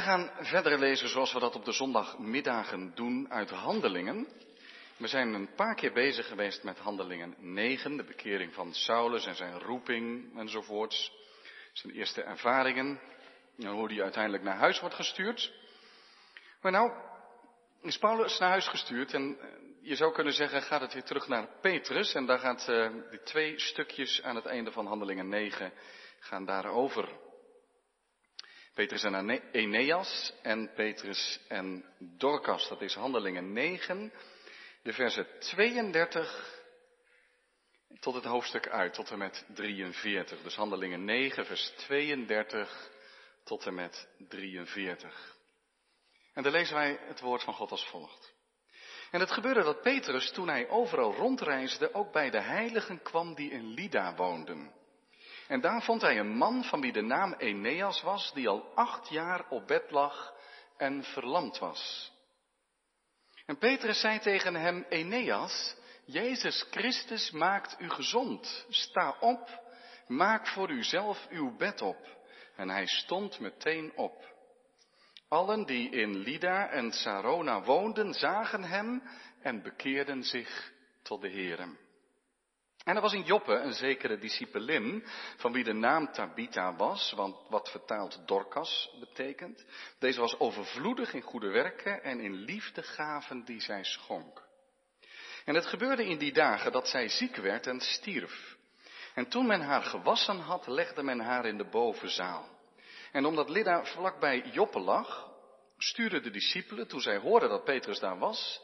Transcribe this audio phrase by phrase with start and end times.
[0.00, 4.28] We gaan verder lezen zoals we dat op de zondagmiddagen doen uit Handelingen.
[4.96, 9.34] We zijn een paar keer bezig geweest met Handelingen 9, de bekering van Saulus en
[9.34, 11.12] zijn roeping enzovoorts.
[11.72, 13.00] Zijn eerste ervaringen
[13.58, 15.52] en hoe hij uiteindelijk naar huis wordt gestuurd.
[16.60, 16.92] Maar nou
[17.82, 19.48] is Paulus naar huis gestuurd en eh,
[19.80, 23.22] je zou kunnen zeggen gaat het weer terug naar Petrus en daar gaat uh, die
[23.22, 25.72] twee stukjes aan het einde van Handelingen 9
[26.18, 27.08] gaan daarover.
[28.74, 32.68] Petrus en Eneas en Petrus en Dorcas.
[32.68, 34.12] Dat is Handelingen 9,
[34.82, 36.58] de versen 32
[38.00, 40.42] tot het hoofdstuk uit, tot en met 43.
[40.42, 42.90] Dus Handelingen 9, vers 32
[43.44, 45.36] tot en met 43.
[46.34, 48.32] En dan lezen wij het woord van God als volgt.
[49.10, 53.50] En het gebeurde dat Petrus, toen hij overal rondreisde, ook bij de heiligen kwam die
[53.50, 54.72] in Lida woonden.
[55.50, 59.08] En daar vond hij een man van wie de naam Eneas was, die al acht
[59.08, 60.34] jaar op bed lag
[60.76, 62.12] en verlamd was.
[63.46, 68.66] En Petrus zei tegen hem, Eneas, Jezus Christus maakt u gezond.
[68.68, 69.60] Sta op,
[70.06, 72.18] maak voor uzelf uw bed op.
[72.56, 74.24] En hij stond meteen op.
[75.28, 79.02] Allen die in Lida en Sarona woonden, zagen hem
[79.42, 81.78] en bekeerden zich tot de Heeren.
[82.84, 85.04] En er was in Joppe een zekere discipelin,
[85.36, 89.64] van wie de naam Tabitha was, want wat vertaald Dorcas betekent.
[89.98, 94.48] Deze was overvloedig in goede werken en in liefdegaven die zij schonk.
[95.44, 98.56] En het gebeurde in die dagen dat zij ziek werd en stierf.
[99.14, 102.48] En toen men haar gewassen had, legde men haar in de bovenzaal.
[103.12, 105.30] En omdat Lida vlakbij Joppe lag,
[105.78, 108.60] stuurden de discipelen, toen zij hoorden dat Petrus daar was,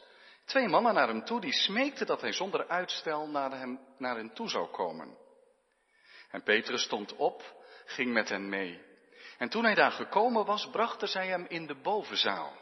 [0.47, 4.33] twee mannen naar hem toe die smeekten dat hij zonder uitstel naar, hem, naar hen
[4.33, 5.17] toe zou komen.
[6.29, 8.81] En Petrus stond op, ging met hen mee.
[9.37, 12.53] En toen hij daar gekomen was, brachten zij hem in de bovenzaal.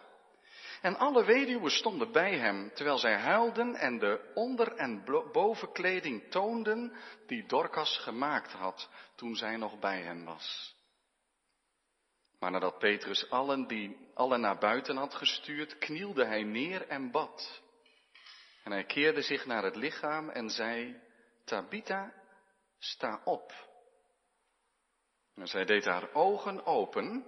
[0.81, 6.93] En alle weduwen stonden bij hem, terwijl zij huilden en de onder- en bovenkleding toonden
[7.27, 10.75] die Dorcas gemaakt had toen zij nog bij hen was.
[12.39, 17.63] Maar nadat Petrus allen, die, allen naar buiten had gestuurd, knielde hij neer en bad.
[18.65, 21.01] En hij keerde zich naar het lichaam en zei,
[21.43, 22.13] Tabitha,
[22.79, 23.53] sta op.
[25.35, 27.25] En zij deed haar ogen open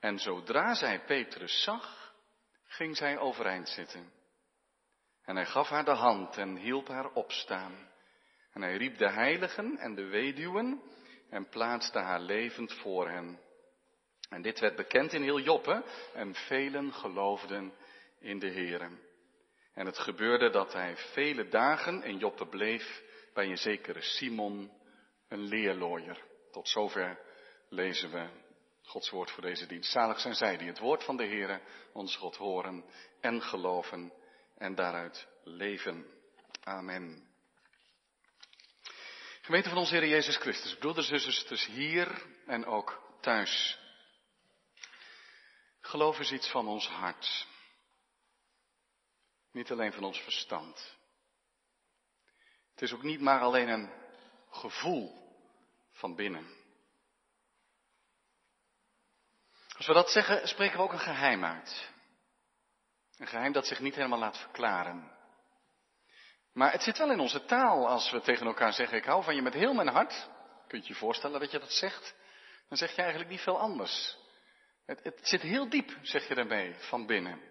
[0.00, 2.14] en zodra zij Petrus zag,
[2.64, 4.12] ging zij overeind zitten.
[5.24, 7.88] En hij gaf haar de hand en hielp haar opstaan.
[8.52, 10.82] En hij riep de heiligen en de weduwen
[11.30, 13.40] en plaatste haar levend voor hen.
[14.28, 17.72] En dit werd bekend in heel Joppe en velen geloofden
[18.18, 19.09] in de Heeren.
[19.74, 23.02] En het gebeurde dat hij vele dagen in Joppe bleef
[23.34, 24.72] bij een zekere Simon,
[25.28, 26.24] een leerlooier.
[26.50, 27.18] Tot zover
[27.68, 28.28] lezen we
[28.82, 29.90] Gods woord voor deze dienst.
[29.90, 31.60] Zalig zijn zij die het woord van de Heere,
[31.92, 32.84] ons God, horen
[33.20, 34.12] en geloven
[34.56, 36.06] en daaruit leven.
[36.64, 37.28] Amen.
[39.40, 43.78] Gemeente van onze Heer Jezus Christus, broeders en zusters hier en ook thuis.
[45.80, 47.46] Geloof is iets van ons hart.
[49.52, 50.98] Niet alleen van ons verstand.
[52.70, 53.90] Het is ook niet maar alleen een
[54.50, 55.34] gevoel
[55.90, 56.58] van binnen.
[59.76, 61.90] Als we dat zeggen, spreken we ook een geheim uit.
[63.16, 65.18] Een geheim dat zich niet helemaal laat verklaren.
[66.52, 69.34] Maar het zit wel in onze taal als we tegen elkaar zeggen, ik hou van
[69.34, 70.28] je met heel mijn hart.
[70.66, 72.14] Kunt je je voorstellen dat je dat zegt?
[72.68, 74.16] Dan zeg je eigenlijk niet veel anders.
[74.86, 77.49] Het, het zit heel diep, zeg je daarmee, van binnen.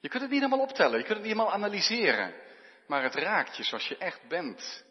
[0.00, 2.34] Je kunt het niet helemaal optellen, je kunt het niet helemaal analyseren.
[2.86, 4.84] Maar het raakt je zoals je echt bent.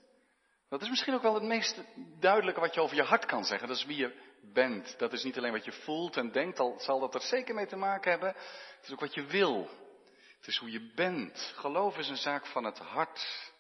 [0.70, 1.82] Dat is misschien ook wel het meest
[2.20, 3.68] duidelijke wat je over je hart kan zeggen.
[3.68, 4.96] Dat is wie je bent.
[4.98, 7.66] Dat is niet alleen wat je voelt en denkt, al zal dat er zeker mee
[7.66, 8.30] te maken hebben.
[8.76, 9.70] Het is ook wat je wil.
[10.38, 11.54] Het is hoe je bent.
[11.56, 13.52] Geloof is een zaak van het hart.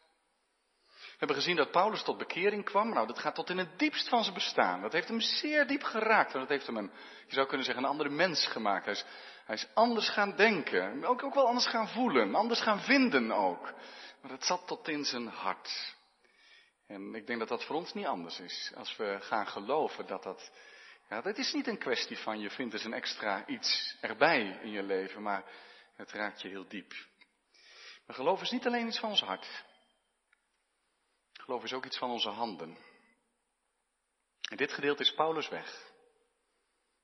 [1.17, 2.89] We hebben gezien dat Paulus tot bekering kwam.
[2.89, 4.81] Nou, dat gaat tot in het diepst van zijn bestaan.
[4.81, 6.33] Dat heeft hem zeer diep geraakt.
[6.33, 6.91] En dat heeft hem een,
[7.27, 8.85] je zou kunnen zeggen, een andere mens gemaakt.
[9.45, 11.05] Hij is, anders gaan denken.
[11.05, 12.35] Ook, ook wel anders gaan voelen.
[12.35, 13.73] Anders gaan vinden ook.
[14.21, 15.95] Maar het zat tot in zijn hart.
[16.87, 18.71] En ik denk dat dat voor ons niet anders is.
[18.75, 20.51] Als we gaan geloven dat dat.
[21.09, 24.71] Ja, dat is niet een kwestie van je vindt eens een extra iets erbij in
[24.71, 25.43] je leven, maar
[25.95, 26.93] het raakt je heel diep.
[28.05, 29.65] Maar geloof is niet alleen iets van ons hart.
[31.47, 32.77] Geloof is ook iets van onze handen.
[34.49, 35.91] In dit gedeelte is Paulus weg.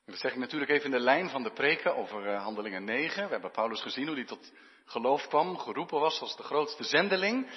[0.05, 2.83] En dat zeg ik natuurlijk even in de lijn van de preken over uh, Handelingen
[2.83, 3.25] 9.
[3.25, 4.53] We hebben Paulus gezien hoe hij tot
[4.85, 7.49] geloof kwam, geroepen was als de grootste zendeling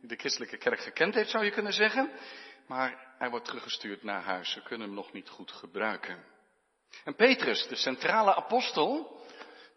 [0.00, 2.10] die de christelijke kerk gekend heeft, zou je kunnen zeggen.
[2.66, 4.52] Maar hij wordt teruggestuurd naar huis.
[4.52, 6.24] Ze kunnen hem nog niet goed gebruiken.
[7.04, 9.20] En Petrus, de centrale apostel,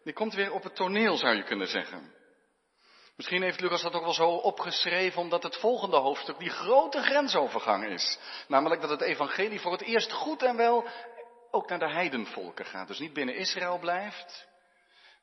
[0.04, 2.12] die komt weer op het toneel, zou je kunnen zeggen.
[3.16, 7.84] Misschien heeft Lucas dat ook wel zo opgeschreven omdat het volgende hoofdstuk die grote grensovergang
[7.84, 8.18] is.
[8.48, 10.88] Namelijk dat het evangelie voor het eerst goed en wel
[11.50, 12.88] ook naar de heidenvolken gaat.
[12.88, 14.48] Dus niet binnen Israël blijft.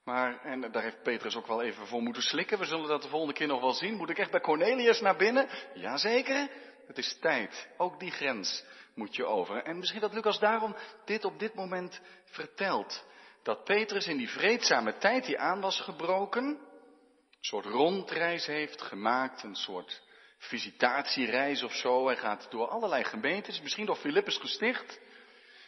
[0.04, 2.60] Maar, en daar heeft Petrus ook wel even voor moeten slikken.
[2.60, 3.96] We zullen dat de volgende keer nog wel zien.
[3.96, 5.50] Moet ik echt bij Cornelius naar binnen?
[5.74, 6.50] Jazeker.
[6.88, 7.70] Het is tijd.
[7.78, 8.64] Ook die grens
[8.96, 9.64] moet je over.
[9.64, 13.06] En misschien dat Lucas daarom dit op dit moment vertelt.
[13.44, 16.60] Dat Petrus in die vreedzame tijd die aan was gebroken,
[17.42, 20.02] soort rondreis heeft gemaakt, een soort
[20.38, 22.06] visitatiereis of zo.
[22.06, 25.00] Hij gaat door allerlei gemeentes, misschien door Filippus gesticht.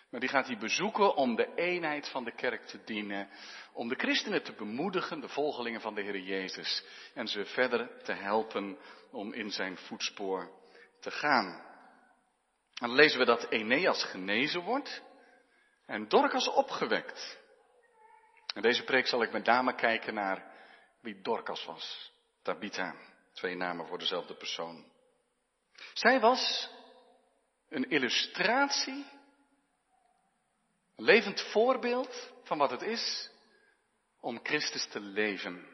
[0.10, 3.30] Maar die gaat hij bezoeken om de eenheid van de kerk te dienen.
[3.74, 6.86] Om de christenen te bemoedigen, de volgelingen van de Heer Jezus.
[7.14, 8.78] En ze verder te helpen
[9.12, 10.52] om in zijn voetspoor
[11.00, 11.46] te gaan.
[12.74, 15.02] En dan lezen we dat Eneas genezen wordt
[15.86, 17.40] en Dorcas opgewekt.
[18.56, 20.53] In deze preek zal ik met name kijken naar
[21.04, 22.12] wie Dorcas was.
[22.42, 22.96] Tabitha,
[23.34, 24.92] twee namen voor dezelfde persoon.
[25.94, 26.70] Zij was
[27.70, 29.06] een illustratie,
[30.96, 33.32] een levend voorbeeld van wat het is
[34.20, 35.68] om Christus te leven.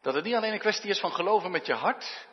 [0.00, 2.26] Dat het niet alleen een kwestie is van geloven met je hart,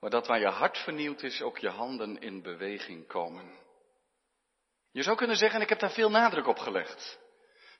[0.00, 3.58] maar dat waar je hart vernieuwd is, ook je handen in beweging komen.
[4.92, 7.18] Je zou kunnen zeggen, en ik heb daar veel nadruk op gelegd.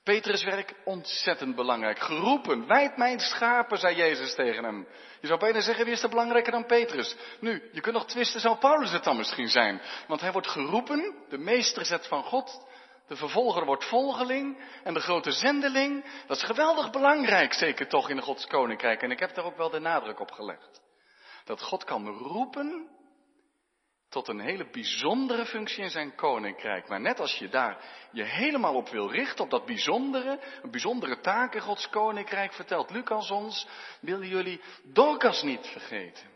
[0.04, 1.98] Petrus werk ontzettend belangrijk.
[1.98, 4.88] Geroepen, wijd mijn schapen, zei Jezus tegen hem.
[5.20, 7.16] Je zou bijna zeggen, wie is er belangrijker dan Petrus?
[7.40, 9.80] Nu, je kunt nog twisten, zou Paulus het dan misschien zijn?
[10.06, 12.66] Want hij wordt geroepen, de meester zet van God,
[13.06, 16.04] de vervolger wordt volgeling en de grote zendeling.
[16.26, 19.02] Dat is geweldig belangrijk, zeker toch in Gods koninkrijk.
[19.02, 20.80] En ik heb daar ook wel de nadruk op gelegd.
[21.44, 22.88] Dat God kan roepen
[24.10, 26.88] tot een hele bijzondere functie in zijn koninkrijk.
[26.88, 31.20] Maar net als je daar je helemaal op wil richten, op dat bijzondere, een bijzondere
[31.20, 33.66] taak in Gods koninkrijk, vertelt Lucas ons,
[34.00, 36.28] willen jullie Dorcas niet vergeten.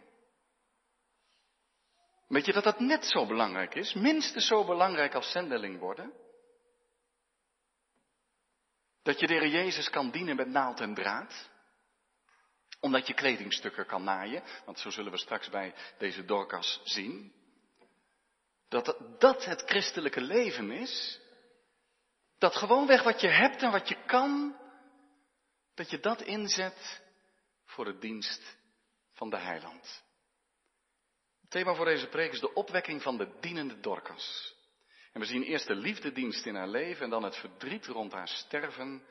[2.28, 6.12] Weet je dat dat net zo belangrijk is, minstens zo belangrijk als zendeling worden?
[9.02, 11.50] Dat je de Heer Jezus kan dienen met naald en draad?
[12.80, 17.42] Omdat je kledingstukken kan naaien, want zo zullen we straks bij deze Dorcas zien.
[18.74, 21.20] Dat dat het christelijke leven is.
[22.38, 24.56] Dat gewoonweg wat je hebt en wat je kan,
[25.74, 27.02] dat je dat inzet
[27.64, 28.56] voor de dienst
[29.12, 30.02] van de heiland.
[31.40, 34.54] Het thema voor deze preek is de opwekking van de dienende Dorcas.
[35.12, 38.28] En we zien eerst de liefdedienst in haar leven en dan het verdriet rond haar
[38.28, 39.02] sterven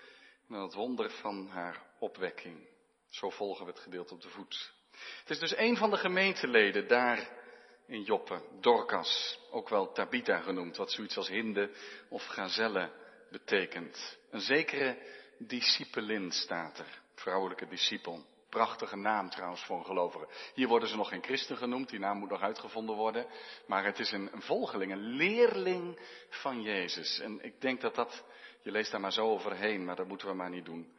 [0.48, 2.68] en dan het wonder van haar opwekking.
[3.10, 4.74] Zo volgen we het gedeelte op de voet.
[5.19, 7.42] Het is dus een van de gemeenteleden daar
[7.88, 11.71] in Joppe, Dorcas, ook wel Tabitha genoemd, wat zoiets als hinde
[12.09, 12.91] of gazelle
[13.31, 14.18] betekent.
[14.31, 14.97] Een zekere
[15.38, 18.25] discipelin staat er, vrouwelijke discipel.
[18.50, 20.27] Prachtige naam trouwens voor een gelovige.
[20.53, 23.25] Hier worden ze nog geen christen genoemd, die naam moet nog uitgevonden worden.
[23.68, 27.19] Maar het is een, volgeling, een leerling van Jezus.
[27.19, 28.24] En ik denk dat dat,
[28.62, 30.94] je leest daar maar zo overheen, maar dat moeten we maar niet doen.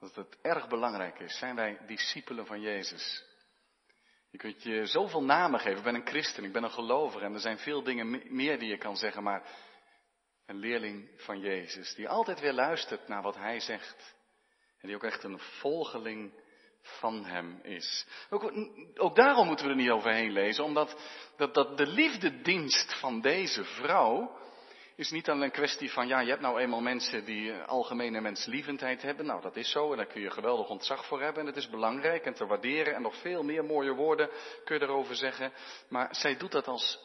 [0.00, 1.38] Dat het erg belangrijk is.
[1.38, 3.24] Zijn wij discipelen van Jezus?
[4.30, 5.78] Je kunt je zoveel namen geven.
[5.78, 8.68] Ik ben een christen, ik ben een gelover en er zijn veel dingen meer die
[8.68, 9.42] je kan zeggen, maar
[10.46, 14.16] een leerling van Jezus, die altijd weer luistert naar wat Hij zegt.
[14.80, 16.32] En die ook echt een volgeling
[16.82, 18.06] van Hem is.
[18.30, 18.52] Ook,
[18.94, 20.96] ook daarom moeten we er niet overheen lezen, omdat
[21.36, 24.38] dat, dat de liefdedienst van deze vrouw,
[24.98, 29.02] is niet alleen een kwestie van, ja, je hebt nou eenmaal mensen die algemene menslievendheid
[29.02, 29.26] hebben.
[29.26, 31.40] Nou, dat is zo en daar kun je geweldig ontzag voor hebben.
[31.40, 34.30] En het is belangrijk en te waarderen en nog veel meer mooie woorden
[34.64, 35.52] kun je erover zeggen.
[35.88, 36.98] Maar zij doet dat als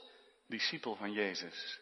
[0.47, 1.81] discipel van Jezus.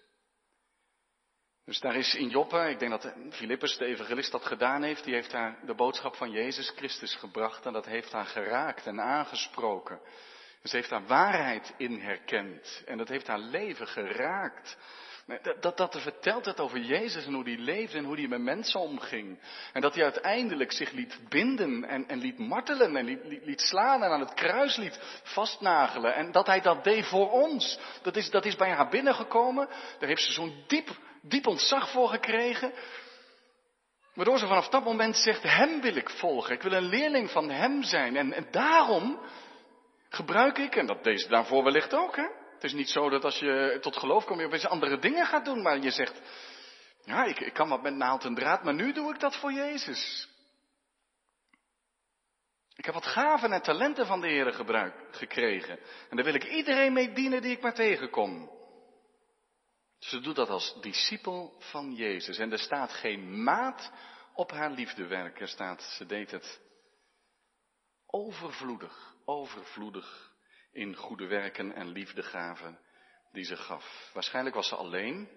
[1.65, 5.03] Dus daar is in Joppe, ik denk dat Filippus, de evangelist, dat gedaan heeft.
[5.03, 9.01] Die heeft haar de boodschap van Jezus Christus gebracht en dat heeft haar geraakt en
[9.01, 9.99] aangesproken.
[10.61, 14.77] Dus ze heeft daar waarheid in herkend en dat heeft haar leven geraakt.
[15.25, 18.41] Dat, dat, dat vertelt het over Jezus en hoe hij leefde en hoe hij met
[18.41, 19.39] mensen omging.
[19.73, 24.03] En dat hij uiteindelijk zich liet binden en, en liet martelen en liet, liet, slaan
[24.03, 26.15] en aan het kruis liet vastnagelen.
[26.15, 27.79] En dat hij dat deed voor ons.
[28.01, 29.67] Dat is, dat is bij haar binnengekomen.
[29.99, 30.89] Daar heeft ze zo'n diep,
[31.21, 32.73] diep ontzag voor gekregen.
[34.13, 36.53] Waardoor ze vanaf dat moment zegt, hem wil ik volgen.
[36.55, 38.15] Ik wil een leerling van hem zijn.
[38.15, 39.19] En, en daarom
[40.09, 42.40] gebruik ik, en dat deze daarvoor wellicht ook, hè.
[42.61, 45.45] Het is niet zo dat als je tot geloof komt, je opeens andere dingen gaat
[45.45, 46.21] doen, maar je zegt,
[47.03, 49.51] ja, ik, ik kan wat met naald en draad, maar nu doe ik dat voor
[49.51, 50.29] Jezus.
[52.75, 55.79] Ik heb wat gaven en talenten van de Heer gebruik, gekregen.
[56.09, 58.51] En daar wil ik iedereen mee dienen die ik maar tegenkom.
[59.99, 62.37] Ze doet dat als discipel van Jezus.
[62.37, 63.91] En er staat geen maat
[64.33, 65.39] op haar liefdewerk.
[65.39, 66.61] Er staat, ze deed het
[68.05, 70.30] overvloedig, overvloedig
[70.71, 72.79] in goede werken en liefdegaven
[73.31, 74.09] die ze gaf.
[74.13, 75.29] Waarschijnlijk was ze alleen,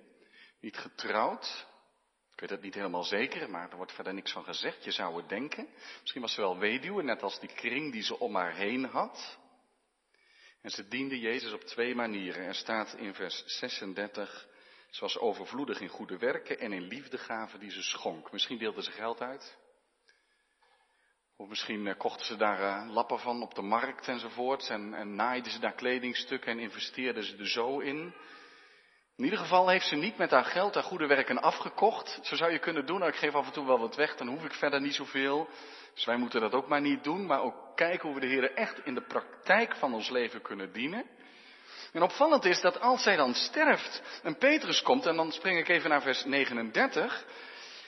[0.60, 1.66] niet getrouwd.
[2.32, 4.84] Ik weet het niet helemaal zeker, maar er wordt verder niks van gezegd.
[4.84, 5.68] Je zou het denken.
[6.00, 9.38] Misschien was ze wel weduwe, net als die kring die ze om haar heen had.
[10.62, 12.44] En ze diende Jezus op twee manieren.
[12.44, 14.48] Er staat in vers 36,
[14.90, 18.32] ze was overvloedig in goede werken en in liefdegaven die ze schonk.
[18.32, 19.56] Misschien deelde ze geld uit.
[21.36, 24.68] Of misschien eh, kochten ze daar uh, lappen van op de markt enzovoorts.
[24.68, 28.14] En, en naaiden ze daar kledingstukken en investeerden ze er zo in.
[29.16, 32.18] In ieder geval heeft ze niet met haar geld haar goede werken afgekocht.
[32.22, 34.28] Zo zou je kunnen doen, nou, ik geef af en toe wel wat weg, dan
[34.28, 35.48] hoef ik verder niet zoveel.
[35.94, 38.54] Dus wij moeten dat ook maar niet doen, maar ook kijken hoe we de Heer
[38.54, 41.06] echt in de praktijk van ons leven kunnen dienen.
[41.92, 45.68] En opvallend is dat als zij dan sterft en Petrus komt, en dan spring ik
[45.68, 47.24] even naar vers 39,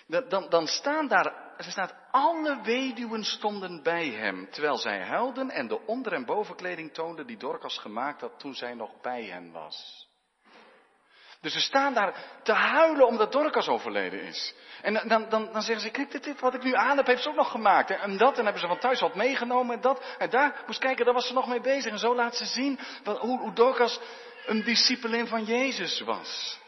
[0.06, 5.68] dan, dan staan daar, er staat, alle weduwen stonden bij hem, terwijl zij huilden en
[5.68, 10.06] de onder- en bovenkleding toonden die Dorcas gemaakt had toen zij nog bij hen was.
[11.40, 14.54] Dus ze staan daar te huilen omdat Dorcas overleden is.
[14.82, 17.22] En dan, dan, dan zeggen ze, kijk, dit, dit wat ik nu aan heb, heeft
[17.22, 17.90] ze ook nog gemaakt.
[17.90, 20.16] En dat, en hebben ze van thuis wat meegenomen en dat.
[20.18, 21.92] En daar, moest kijken, daar was ze nog mee bezig.
[21.92, 24.00] En zo laat ze zien wat, hoe, hoe Dorcas
[24.46, 26.60] een discipelin van Jezus was.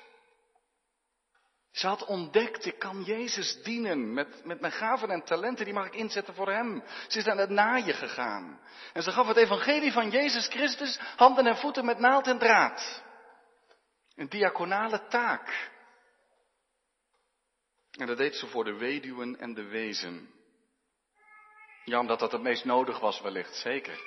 [1.79, 5.87] Ze had ontdekt, ik kan Jezus dienen met, met mijn gaven en talenten, die mag
[5.87, 6.83] ik inzetten voor Hem.
[7.09, 8.61] Ze is aan het naaien gegaan.
[8.93, 13.03] En ze gaf het evangelie van Jezus Christus handen en voeten met naald en draad.
[14.15, 15.71] Een diaconale taak.
[17.91, 20.31] En dat deed ze voor de weduwen en de wezen.
[21.85, 24.01] Ja, omdat dat het meest nodig was wellicht, zeker.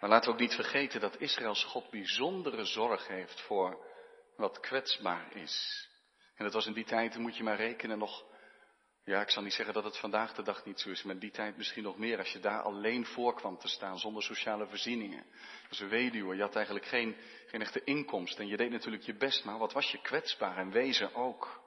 [0.00, 3.86] Maar laten we ook niet vergeten dat Israëls God bijzondere zorg heeft voor
[4.36, 5.88] wat kwetsbaar is.
[6.36, 8.24] En dat was in die tijd, moet je maar rekenen, nog,
[9.04, 11.20] ja, ik zal niet zeggen dat het vandaag de dag niet zo is, maar in
[11.20, 14.66] die tijd misschien nog meer, als je daar alleen voor kwam te staan, zonder sociale
[14.66, 15.26] voorzieningen.
[15.68, 17.16] Dus een weduwe, je had eigenlijk geen,
[17.46, 20.70] geen echte inkomst en je deed natuurlijk je best, maar wat was je kwetsbaar en
[20.70, 21.64] wezen ook.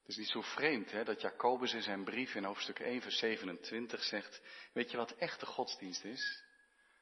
[0.00, 3.18] Het is niet zo vreemd hè, dat Jacobus in zijn brief in hoofdstuk 1 vers
[3.18, 6.44] 27 zegt, weet je wat echte godsdienst is?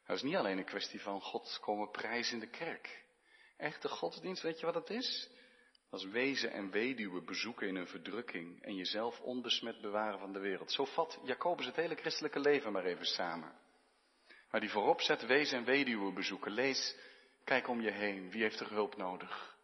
[0.04, 3.04] Het is niet alleen een kwestie van God komen prijzen in de kerk.
[3.56, 5.30] Echte godsdienst, weet je wat het is?
[5.94, 10.72] Als wezen en weduwe bezoeken in een verdrukking en jezelf onbesmet bewaren van de wereld.
[10.72, 13.52] Zo vat Jacobus het hele christelijke leven maar even samen.
[14.50, 16.52] Maar die voorop zet wezen en weduwe bezoeken.
[16.52, 16.96] Lees,
[17.44, 18.30] kijk om je heen.
[18.30, 19.56] Wie heeft er hulp nodig?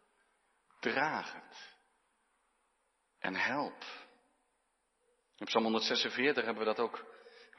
[0.79, 1.77] Draag het.
[3.19, 3.83] En help.
[5.37, 7.05] In Psalm 146 hebben we dat ook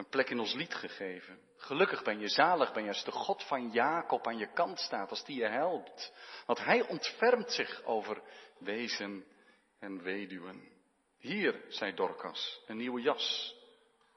[0.02, 1.40] een plek in ons lied gegeven.
[1.56, 5.10] Gelukkig ben je, zalig ben je als de God van Jacob aan je kant staat,
[5.10, 6.12] als die je helpt.
[6.46, 8.22] Want hij ontfermt zich over
[8.58, 9.24] wezen
[9.78, 10.68] en weduwen.
[11.18, 13.56] Hier, zei Dorcas, een nieuwe jas,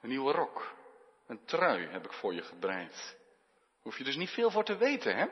[0.01, 0.75] een nieuwe rok,
[1.27, 3.17] een trui heb ik voor je gebreid.
[3.81, 5.25] Hoef je dus niet veel voor te weten, hè?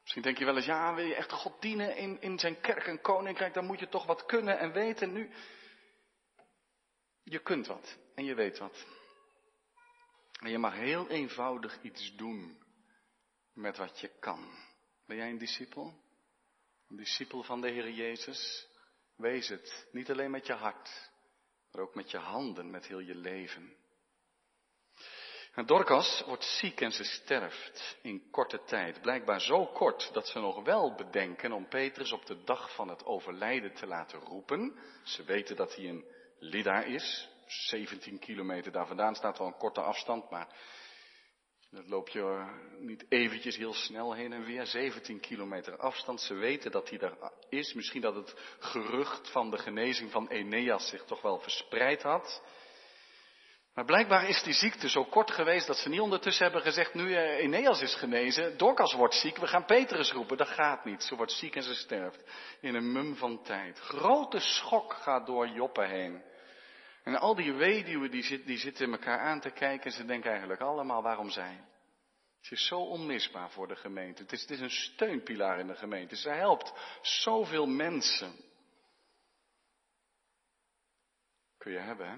[0.00, 2.86] Misschien denk je wel eens, ja, wil je echt God dienen in, in zijn kerk
[2.86, 5.12] en koninkrijk, dan moet je toch wat kunnen en weten.
[5.12, 5.30] Nu,
[7.22, 9.02] je kunt wat en je weet wat.
[10.44, 12.58] En je mag heel eenvoudig iets doen
[13.52, 14.48] met wat je kan.
[15.06, 15.94] Ben jij een discipel?
[16.88, 18.68] Een discipel van de Heer Jezus?
[19.16, 21.10] Wees het, niet alleen met je hart,
[21.70, 23.76] maar ook met je handen, met heel je leven.
[25.54, 29.00] En Dorcas wordt ziek en ze sterft in korte tijd.
[29.00, 33.04] Blijkbaar zo kort dat ze nog wel bedenken om Petrus op de dag van het
[33.04, 34.78] overlijden te laten roepen.
[35.04, 36.04] Ze weten dat hij een
[36.38, 40.48] Lida is, 17 kilometer daar vandaan staat wel een korte afstand, maar
[41.74, 42.44] dat loop je
[42.78, 44.66] niet eventjes heel snel heen en weer.
[44.66, 46.20] 17 kilometer afstand.
[46.20, 47.72] Ze weten dat hij daar is.
[47.72, 52.42] Misschien dat het gerucht van de genezing van Eneas zich toch wel verspreid had.
[53.74, 57.14] Maar blijkbaar is die ziekte zo kort geweest dat ze niet ondertussen hebben gezegd, nu
[57.14, 60.36] eh, Eneas is genezen, Dorcas wordt ziek, we gaan Petrus roepen.
[60.36, 61.02] Dat gaat niet.
[61.02, 62.24] Ze wordt ziek en ze sterft.
[62.60, 63.78] In een mum van tijd.
[63.78, 66.22] Grote schok gaat door Joppe heen.
[67.04, 70.30] En al die weduwen die, zit, die zitten elkaar aan te kijken en ze denken
[70.30, 71.64] eigenlijk allemaal waarom zij.
[72.40, 74.22] Ze is zo onmisbaar voor de gemeente.
[74.22, 76.16] Het is, het is een steunpilaar in de gemeente.
[76.16, 78.36] Ze helpt zoveel mensen.
[81.58, 82.16] Kun je hebben, hè?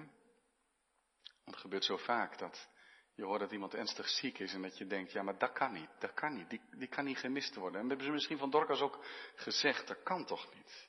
[1.45, 2.69] Want het gebeurt zo vaak dat
[3.15, 5.73] je hoort dat iemand ernstig ziek is en dat je denkt, ja, maar dat kan
[5.73, 7.81] niet, dat kan niet, die, die kan niet gemist worden.
[7.81, 10.89] En dat hebben ze misschien van Dorcas ook gezegd, dat kan toch niet.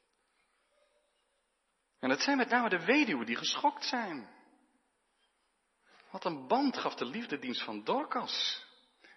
[2.00, 4.30] En het zijn met name de weduwen die geschokt zijn.
[6.12, 8.66] Wat een band gaf de liefdedienst van Dorcas.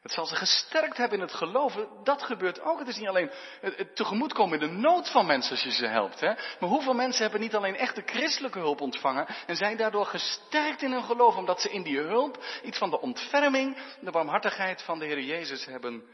[0.02, 1.88] Het zal ze gesterkt hebben in het geloven.
[2.04, 2.78] Dat gebeurt ook.
[2.78, 6.20] Het is niet alleen het tegemoetkomen in de nood van mensen als je ze helpt.
[6.20, 6.26] Hè?
[6.26, 9.26] Maar hoeveel mensen hebben niet alleen echte christelijke hulp ontvangen.
[9.46, 11.36] En zijn daardoor gesterkt in hun geloof.
[11.36, 15.64] Omdat ze in die hulp iets van de ontferming, de barmhartigheid van de Heer Jezus
[15.64, 16.08] hebben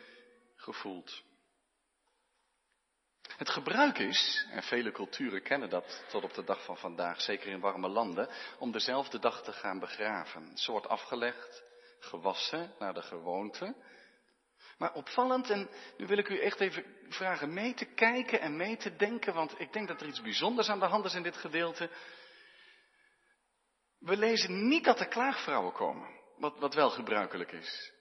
[0.57, 1.23] gevoeld.
[3.37, 7.49] Het gebruik is, en vele culturen kennen dat tot op de dag van vandaag, zeker
[7.49, 8.29] in warme landen,
[8.59, 10.57] om dezelfde dag te gaan begraven.
[10.59, 11.65] Ze wordt afgelegd,
[11.99, 13.75] gewassen naar de gewoonte.
[14.79, 18.77] Maar opvallend, en nu wil ik u echt even vragen mee te kijken en mee
[18.77, 21.37] te denken, want ik denk dat er iets bijzonders aan de hand is in dit
[21.37, 21.91] gedeelte.
[23.99, 27.93] We lezen niet dat er klaagvrouwen komen, wat, wat wel gebruikelijk is.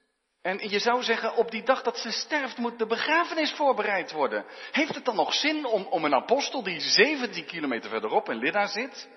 [0.45, 4.45] En je zou zeggen, op die dag dat ze sterft, moet de begrafenis voorbereid worden.
[4.71, 8.67] Heeft het dan nog zin om, om een apostel die 17 kilometer verderop in Lida
[8.67, 9.09] zit,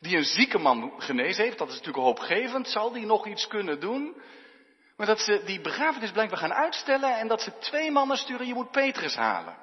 [0.00, 3.80] die een zieke man genezen heeft, dat is natuurlijk hoopgevend, zal die nog iets kunnen
[3.80, 4.22] doen?
[4.96, 8.54] Maar dat ze die begrafenis blijkbaar gaan uitstellen en dat ze twee mannen sturen, je
[8.54, 9.56] moet Petrus halen.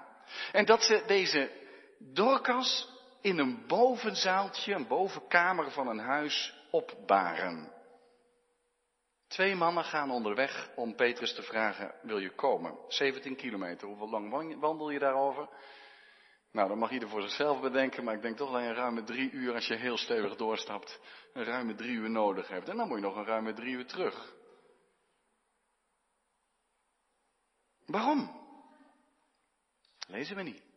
[0.51, 1.51] En dat ze deze
[1.99, 2.89] Dorcas
[3.21, 7.80] in een bovenzaaltje, een bovenkamer van een huis opbaren.
[9.31, 12.77] Twee mannen gaan onderweg om Petrus te vragen, wil je komen?
[12.87, 15.49] 17 kilometer, hoeveel lang wandel je daarover?
[16.51, 19.03] Nou, dat mag ieder voor zichzelf bedenken, maar ik denk toch dat je een ruime
[19.03, 20.99] drie uur, als je heel stevig doorstapt,
[21.33, 22.69] een ruime drie uur nodig hebt.
[22.69, 24.35] En dan moet je nog een ruime drie uur terug.
[27.85, 28.31] Waarom?
[30.07, 30.70] Lezen we niet.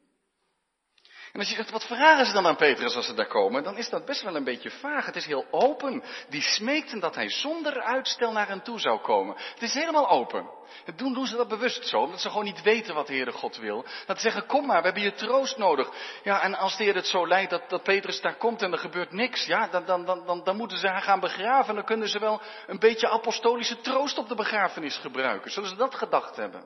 [1.35, 3.63] En als je zegt, wat vragen ze dan aan Petrus als ze daar komen?
[3.63, 5.07] Dan is dat best wel een beetje vaag.
[5.07, 6.03] Het is heel open.
[6.29, 9.37] Die smeekten dat hij zonder uitstel naar hen toe zou komen.
[9.37, 10.51] Het is helemaal open.
[10.85, 13.33] Het doen, doen ze dat bewust zo, omdat ze gewoon niet weten wat de Heere
[13.33, 13.85] God wil.
[14.07, 15.91] Dat ze zeggen, kom maar, we hebben je troost nodig.
[16.23, 18.79] Ja, en als de Heer het zo leidt dat, dat Petrus daar komt en er
[18.79, 21.69] gebeurt niks, ja, dan, dan, dan, dan, dan moeten ze haar gaan begraven.
[21.69, 25.51] En dan kunnen ze wel een beetje apostolische troost op de begrafenis gebruiken.
[25.51, 26.65] Zullen ze dat gedacht hebben?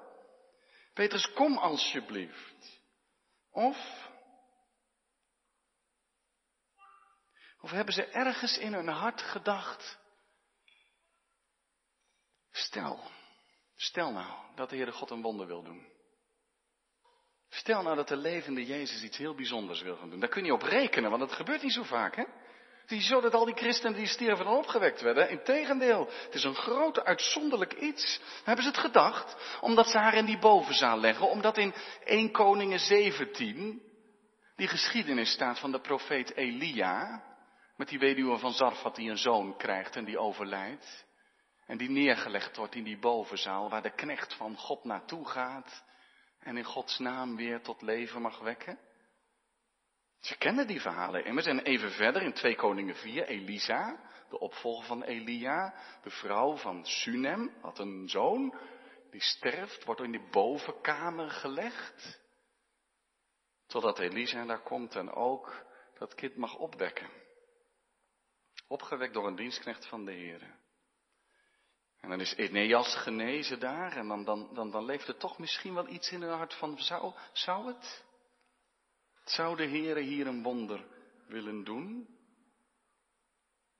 [0.94, 2.80] Petrus, kom alsjeblieft.
[3.52, 3.76] Of
[7.68, 9.98] Of hebben ze ergens in hun hart gedacht,
[12.50, 13.00] stel,
[13.76, 15.86] stel nou dat de Heere God een wonder wil doen.
[17.48, 20.20] Stel nou dat de levende Jezus iets heel bijzonders wil gaan doen.
[20.20, 22.24] Daar kun je op rekenen, want dat gebeurt niet zo vaak, hè?
[22.80, 25.30] Het is zo dat al die christenen die stierven dan opgewekt werden.
[25.30, 28.20] Integendeel, het is een grote uitzonderlijk iets.
[28.44, 29.58] Hebben ze het gedacht?
[29.60, 31.30] Omdat ze haar in die bovenzaal leggen.
[31.30, 33.82] Omdat in 1 Koningen 17
[34.56, 37.26] die geschiedenis staat van de profeet Elia.
[37.78, 41.06] Met die weduwe van Zarfat die een zoon krijgt en die overlijdt.
[41.66, 45.84] En die neergelegd wordt in die bovenzaal waar de knecht van God naartoe gaat.
[46.38, 48.78] En in Gods naam weer tot leven mag wekken.
[50.20, 51.46] Ze kennen die verhalen immers.
[51.46, 56.86] En even verder in 2 Koningen 4, Elisa, de opvolger van Elia, de vrouw van
[56.86, 58.58] Sunem, had een zoon.
[59.10, 62.20] Die sterft, wordt in die bovenkamer gelegd.
[63.66, 65.64] Totdat Elisa daar komt en ook
[65.98, 67.26] dat kind mag opwekken.
[68.68, 70.56] Opgewekt door een dienstknecht van de Heer.
[72.00, 75.74] En dan is Eneas genezen daar en dan, dan, dan, dan leeft er toch misschien
[75.74, 78.04] wel iets in het hart van, zou, zou het?
[79.24, 80.86] Zou de Heer hier een wonder
[81.26, 82.16] willen doen?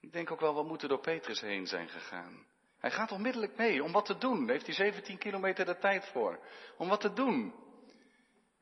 [0.01, 2.47] Ik denk ook wel, we moeten door Petrus heen zijn gegaan.
[2.79, 4.49] Hij gaat onmiddellijk mee om wat te doen.
[4.49, 6.39] Heeft hij 17 kilometer de tijd voor.
[6.77, 7.55] Om wat te doen.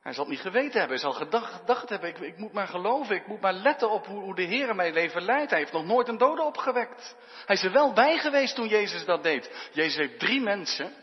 [0.01, 3.15] Hij zal het niet geweten hebben, hij zal gedacht, hebben, ik, ik, moet maar geloven,
[3.15, 5.49] ik moet maar letten op hoe, hoe de Heer mijn leven leidt.
[5.49, 7.15] Hij heeft nog nooit een dode opgewekt.
[7.45, 9.69] Hij is er wel bij geweest toen Jezus dat deed.
[9.73, 10.93] Jezus heeft drie mensen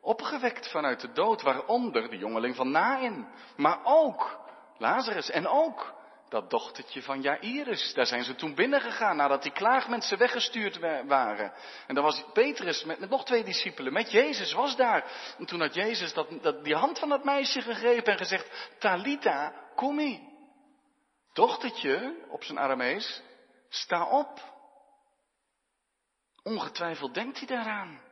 [0.00, 4.40] opgewekt vanuit de dood, waaronder de jongeling van Nain, maar ook
[4.78, 5.94] Lazarus en ook
[6.28, 7.94] dat dochtertje van Jairus.
[7.94, 11.52] Daar zijn ze toen binnengegaan nadat die klaagmensen weggestuurd waren.
[11.86, 15.34] En dan was Petrus met, nog twee discipelen, met Jezus was daar.
[15.38, 20.00] En toen had Jezus dat, die hand van dat meisje gegrepen en gezegd, Talita, kom
[21.32, 23.22] Dochtertje, op zijn Aramees,
[23.68, 24.56] sta op.
[26.42, 28.07] Ongetwijfeld denkt hij daaraan.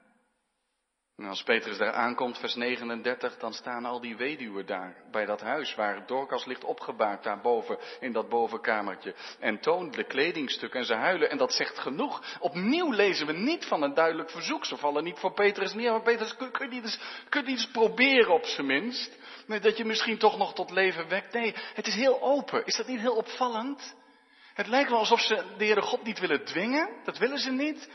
[1.24, 5.74] Als Petrus daar aankomt, vers 39, dan staan al die weduwen daar, bij dat huis
[5.74, 9.14] waar Dorcas ligt opgebaard, daarboven, in dat bovenkamertje.
[9.40, 12.38] En toont de kledingstukken en ze huilen, en dat zegt genoeg.
[12.40, 16.02] Opnieuw lezen we niet van een duidelijk verzoek, ze vallen niet voor Petrus neer, maar
[16.02, 17.00] Petrus, kun, kun, je, niet eens,
[17.46, 19.18] eens proberen op zijn minst?
[19.46, 21.32] Dat je misschien toch nog tot leven wekt.
[21.32, 22.64] Nee, het is heel open.
[22.64, 23.96] Is dat niet heel opvallend?
[24.54, 27.88] Het lijkt wel alsof ze de Heere God niet willen dwingen, dat willen ze niet.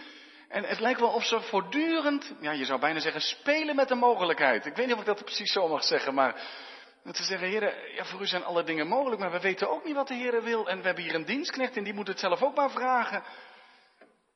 [0.52, 3.96] En het lijkt wel of ze voortdurend, ja je zou bijna zeggen, spelen met de
[3.96, 4.66] mogelijkheid.
[4.66, 6.42] Ik weet niet of ik dat precies zo mag zeggen, maar
[7.04, 9.84] dat ze zeggen, heren, ja, voor u zijn alle dingen mogelijk, maar we weten ook
[9.84, 10.70] niet wat de Heer wil.
[10.70, 13.24] En we hebben hier een dienstknecht en die moet het zelf ook maar vragen.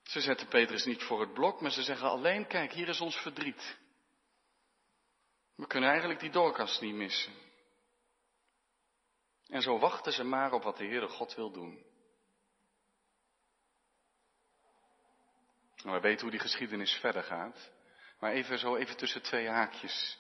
[0.04, 3.16] Ze zetten Petrus niet voor het blok, maar ze zeggen alleen, kijk, hier is ons
[3.16, 3.78] verdriet.
[5.56, 7.34] We kunnen eigenlijk die doorkast niet missen.
[9.48, 11.86] En zo wachten ze maar op wat de Heere God wil doen.
[15.94, 17.72] We weten hoe die geschiedenis verder gaat.
[18.20, 20.18] Maar even zo, even tussen twee haakjes.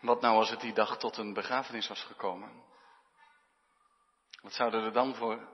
[0.00, 2.64] Wat nou als het die dag tot een begrafenis was gekomen?
[4.42, 5.48] Wat zouden er dan voor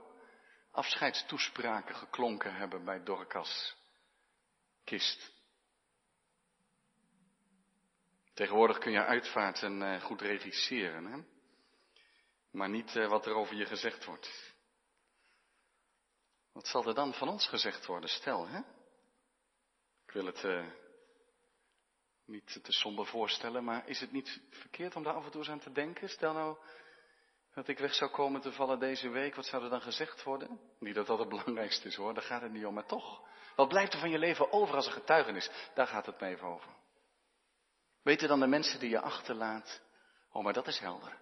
[0.71, 3.77] afscheidstoespraken geklonken hebben bij Dorcas
[4.85, 5.35] kist?
[8.35, 11.19] Tegenwoordig kun je uitvaarten uh, goed regisseren, hè?
[12.51, 14.56] maar niet uh, wat er over je gezegd wordt.
[16.57, 18.09] Wat zal er dan van ons gezegd worden?
[18.09, 18.59] Stel, hè?
[20.07, 20.67] Ik wil het uh,
[22.25, 25.51] niet te somber voorstellen, maar is het niet verkeerd om daar af en toe eens
[25.51, 26.09] aan te denken?
[26.09, 26.57] Stel nou
[27.55, 30.61] dat ik weg zou komen te vallen deze week, wat zou er dan gezegd worden?
[30.79, 33.29] Niet dat dat het belangrijkste is hoor, daar gaat het niet om, maar toch.
[33.57, 35.51] Wat blijft er van je leven over als een getuigenis?
[35.75, 36.71] Daar gaat het me even over.
[38.03, 39.83] Weten dan de mensen die je achterlaat,
[40.33, 41.19] oh maar dat is helder.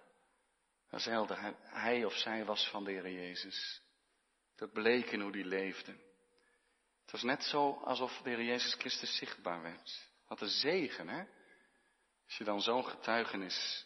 [0.89, 3.84] Dat is helder, hij of zij was van de Heer Jezus.
[4.55, 5.91] Dat bleek in hoe die leefde.
[7.01, 10.09] Het was net zo alsof de Heer Jezus Christus zichtbaar werd.
[10.27, 11.23] Wat een zegen, hè?
[12.25, 13.85] Als je dan zo'n getuigenis,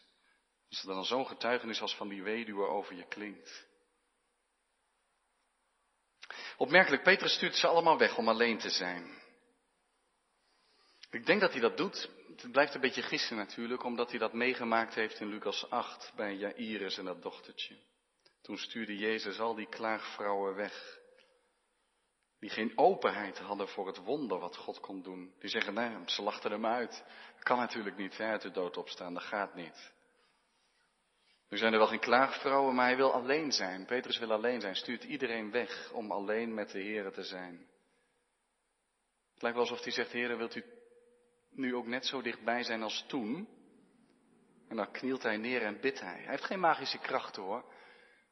[0.70, 3.68] als er dan zo'n getuigenis als van die weduwe over je klinkt.
[6.58, 9.22] Opmerkelijk, Petrus stuurt ze allemaal weg om alleen te zijn.
[11.10, 12.10] Ik denk dat hij dat doet.
[12.36, 16.36] Het blijft een beetje gissen natuurlijk, omdat hij dat meegemaakt heeft in Lucas 8 bij
[16.36, 17.78] Jairus en dat dochtertje.
[18.42, 21.00] Toen stuurde Jezus al die klaagvrouwen weg.
[22.40, 25.34] Die geen openheid hadden voor het wonder wat God kon doen.
[25.40, 27.04] Die zeggen, nee, ze lachten hem uit.
[27.34, 29.94] Dat kan natuurlijk niet, hè, uit de dood opstaan, dat gaat niet.
[31.50, 33.86] Nu zijn er wel geen klaagvrouwen, maar hij wil alleen zijn.
[33.86, 37.68] Petrus wil alleen zijn, stuurt iedereen weg om alleen met de Heer te zijn.
[39.34, 40.64] Het lijkt wel alsof hij zegt, Heer, wilt u
[41.50, 43.48] nu ook net zo dichtbij zijn als toen?
[44.68, 46.20] En dan knielt hij neer en bidt hij.
[46.20, 47.74] Hij heeft geen magische kracht hoor.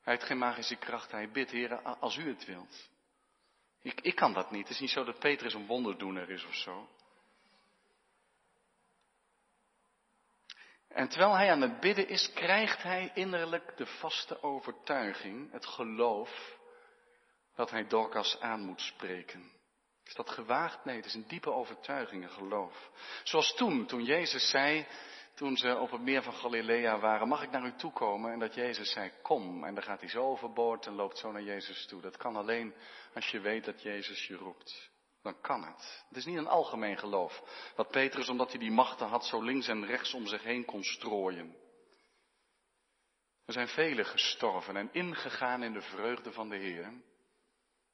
[0.08, 1.12] Hij heeft geen magische kracht.
[1.12, 2.90] Hij bidt, Heer, als u het wilt.
[3.82, 4.62] Ik, ik kan dat niet.
[4.62, 6.90] Het is niet zo dat Petrus een wonderdoener is of zo.
[10.88, 16.58] En terwijl hij aan het bidden is, krijgt hij innerlijk de vaste overtuiging, het geloof,
[17.56, 19.52] dat hij Dorcas aan moet spreken.
[20.06, 20.86] Is dat gewaagd?
[20.86, 22.92] Nee, het is een diepe overtuiging, een geloof.
[23.24, 24.88] Zoals toen, toen Jezus zei,
[25.38, 28.32] toen ze op het meer van Galilea waren, mag ik naar u toe komen?
[28.32, 29.64] En dat Jezus zei, kom.
[29.64, 32.02] En dan gaat hij zo overboord en loopt zo naar Jezus toe.
[32.02, 32.74] Dat kan alleen
[33.14, 34.90] als je weet dat Jezus je roept.
[35.22, 36.06] Dan kan het.
[36.08, 37.42] Het is niet een algemeen geloof.
[37.76, 40.84] Wat Petrus, omdat hij die machten had, zo links en rechts om zich heen kon
[40.84, 41.56] strooien.
[43.46, 46.94] Er zijn velen gestorven en ingegaan in de vreugde van de Heer,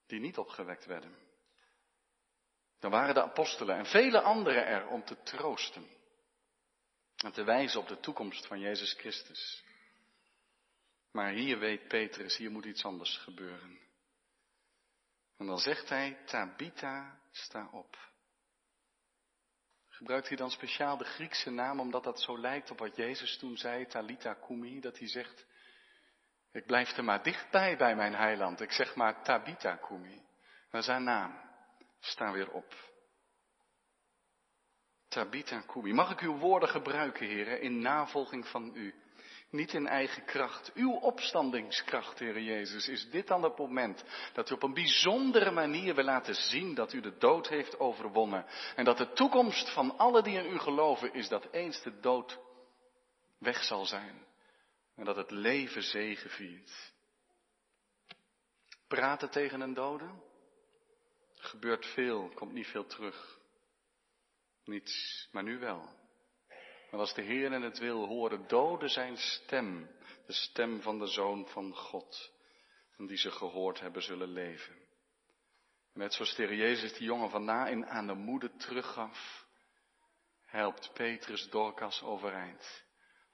[0.08, 1.16] die niet opgewekt werden.
[2.80, 6.02] Dan waren de apostelen en vele anderen er om te troosten.
[7.24, 9.64] En te wijzen op de toekomst van Jezus Christus.
[11.12, 13.80] Maar hier weet Petrus, hier moet iets anders gebeuren.
[15.38, 18.12] En dan zegt hij, Tabita, sta op.
[19.90, 23.58] Gebruikt hij dan speciaal de Griekse naam omdat dat zo lijkt op wat Jezus toen
[23.58, 25.46] zei, Talita Kumi, dat hij zegt,
[26.52, 28.62] ik blijf er maar dichtbij bij mijn heiland.
[28.62, 30.22] Ik zeg maar Tabita Kumi.
[30.70, 31.42] Dat is haar naam.
[32.00, 32.93] Sta weer op.
[35.14, 35.94] Tabitha Kubi.
[35.94, 38.94] Mag ik uw woorden gebruiken, heren, in navolging van u?
[39.50, 40.72] Niet in eigen kracht.
[40.74, 45.96] Uw opstandingskracht, Heer Jezus, is dit dan het moment dat u op een bijzondere manier
[45.96, 48.46] wil laten zien dat u de dood heeft overwonnen.
[48.76, 52.40] En dat de toekomst van alle die in u geloven is dat eens de dood
[53.38, 54.26] weg zal zijn.
[54.96, 56.94] En dat het leven zegeviert.
[58.88, 60.10] Praten tegen een dode?
[61.36, 63.42] Gebeurt veel, komt niet veel terug.
[64.66, 65.90] Niets, maar nu wel.
[66.92, 69.90] Maar als de Heer in het wil horen, doden zijn stem,
[70.26, 72.32] de stem van de Zoon van God,
[72.98, 74.76] en die ze gehoord hebben zullen leven.
[75.94, 79.46] net zoals Heer Jezus die jongen van in aan de moeder teruggaf,
[80.46, 82.84] helpt Petrus Dorcas overeind,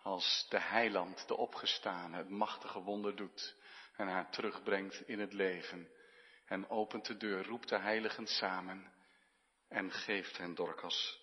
[0.02, 3.56] als de heiland, de opgestane, het machtige wonder doet
[3.96, 5.90] en haar terugbrengt in het leven
[6.46, 8.92] en opent de deur, roept de heiligen samen
[9.68, 11.19] en geeft hen Dorcas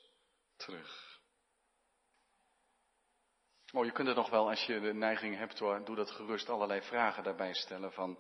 [0.57, 1.21] terug.
[3.73, 6.49] Oh, je kunt er nog wel, als je de neiging hebt hoor, doe dat gerust
[6.49, 8.19] allerlei vragen daarbij stellen van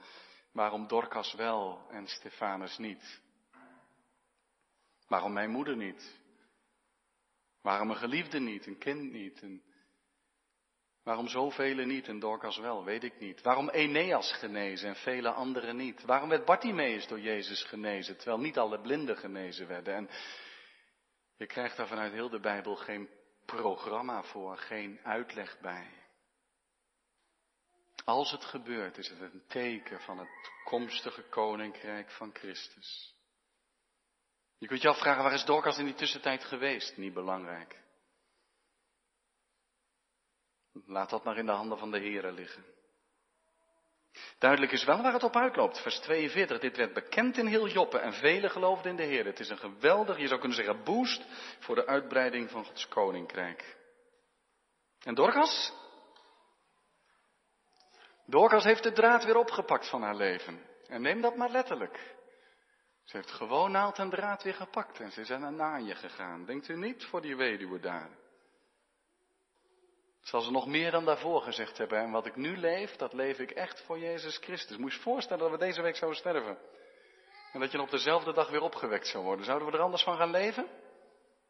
[0.52, 3.20] waarom Dorcas wel en Stefanus niet?
[5.06, 6.20] Waarom mijn moeder niet?
[7.62, 9.44] Waarom een geliefde niet, een kind niet?
[11.02, 13.42] Waarom zoveel niet en Dorcas wel, weet ik niet.
[13.42, 16.02] Waarom Eneas genezen en vele anderen niet?
[16.02, 19.94] Waarom werd Bartimaeus door Jezus genezen, terwijl niet alle blinden genezen werden?
[19.94, 20.08] En
[21.36, 23.08] je krijgt daar vanuit heel de Bijbel geen
[23.44, 26.04] programma voor, geen uitleg bij.
[28.04, 33.14] Als het gebeurt, is het een teken van het toekomstige koninkrijk van Christus.
[34.58, 36.96] Je kunt je afvragen, waar is Dorcas in die tussentijd geweest?
[36.96, 37.84] Niet belangrijk.
[40.72, 42.75] Laat dat maar in de handen van de Here liggen.
[44.38, 45.82] Duidelijk is wel waar het op uitloopt.
[45.82, 46.58] Vers 42.
[46.58, 49.24] Dit werd bekend in heel Joppe en velen geloofden in de Heer.
[49.24, 51.24] Het is een geweldig, je zou kunnen zeggen, boost
[51.58, 53.76] voor de uitbreiding van Gods koninkrijk.
[55.02, 55.72] En Dorcas?
[58.26, 60.60] Dorcas heeft de draad weer opgepakt van haar leven.
[60.86, 62.14] En neem dat maar letterlijk.
[63.04, 66.44] Ze heeft gewoon naald en draad weer gepakt en ze is naar naaien gegaan.
[66.44, 68.10] Denkt u niet voor die weduwe daar?
[70.26, 71.98] Zal ze nog meer dan daarvoor gezegd hebben.
[71.98, 74.76] En wat ik nu leef, dat leef ik echt voor Jezus Christus.
[74.76, 76.58] Moet je voorstellen dat we deze week zouden sterven.
[77.52, 79.44] En dat je op dezelfde dag weer opgewekt zou worden.
[79.44, 80.66] Zouden we er anders van gaan leven?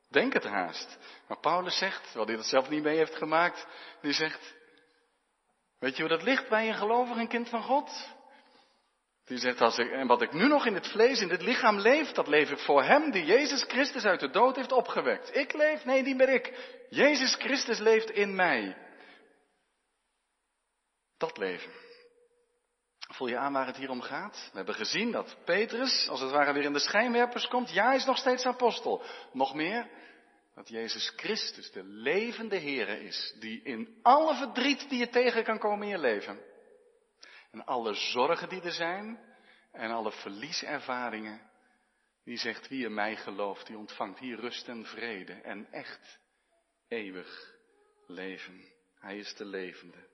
[0.09, 0.99] Denk het haast.
[1.29, 3.67] Maar Paulus zegt, terwijl hij dat zelf niet mee heeft gemaakt,
[4.01, 4.55] die zegt,
[5.79, 8.16] weet je hoe dat ligt bij een gelovig en kind van God?
[9.27, 11.79] Die zegt, als ik, en wat ik nu nog in het vlees, in dit lichaam
[11.79, 15.37] leef, dat leef ik voor Hem die Jezus Christus uit de dood heeft opgewekt.
[15.37, 16.75] Ik leef, nee, niet meer ik.
[16.91, 18.77] Jezus Christus leeft in mij.
[21.17, 21.71] Dat leven.
[23.09, 24.49] Voel je aan waar het hier om gaat?
[24.51, 27.71] We hebben gezien dat Petrus, als het ware, weer in de schijnwerpers komt.
[27.71, 29.03] Ja, hij is nog steeds apostel.
[29.33, 29.89] Nog meer,
[30.55, 35.59] dat Jezus Christus de levende Here is, die in alle verdriet die je tegen kan
[35.59, 36.39] komen in je leven,
[37.57, 39.19] en alle zorgen die er zijn,
[39.73, 41.51] en alle verlieservaringen,
[42.25, 46.19] die zegt wie in mij gelooft, die ontvangt hier rust en vrede en echt
[46.89, 47.55] eeuwig
[48.07, 48.65] leven.
[48.99, 50.09] Hij is de levende.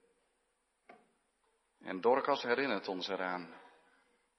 [1.80, 3.54] En Dorcas herinnert ons eraan.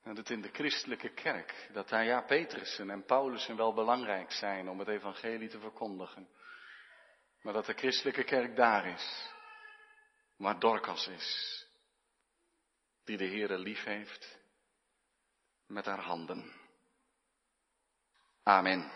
[0.02, 4.68] Dat het in de christelijke kerk, dat daar ja Petrussen en Paulussen wel belangrijk zijn
[4.68, 6.28] om het evangelie te verkondigen.
[7.42, 9.32] Maar dat de christelijke kerk daar is,
[10.36, 11.62] waar Dorcas is.
[13.04, 14.38] Die de Heere lief heeft
[15.66, 16.52] met haar handen.
[18.42, 18.90] Amen.